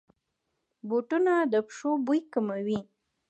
بوټونه 0.87 1.33
د 1.51 1.55
پښو 1.67 1.91
بوی 2.05 2.21
کموي. 2.33 2.79